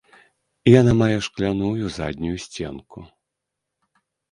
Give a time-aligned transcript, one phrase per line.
[0.79, 2.99] Яна мае шкляную заднюю сценку.